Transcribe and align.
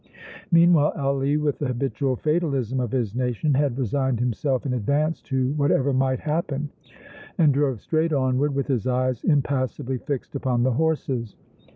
Meanwhile 0.51 0.93
Ali, 0.95 1.37
with 1.37 1.59
the 1.59 1.67
habitual 1.67 2.15
fatalism 2.15 2.79
of 2.79 2.91
his 2.91 3.13
nation, 3.13 3.53
had 3.53 3.77
resigned 3.77 4.19
himself 4.19 4.65
in 4.65 4.73
advance 4.73 5.21
to 5.21 5.51
whatever 5.51 5.93
might 5.93 6.19
happen 6.21 6.71
and 7.37 7.53
drove 7.53 7.79
straight 7.81 8.11
onward 8.11 8.55
with 8.55 8.65
his 8.65 8.87
eyes 8.87 9.23
impassibly 9.23 9.99
fixed 9.99 10.33
upon 10.33 10.63
the 10.63 10.71
horses. 10.73 11.35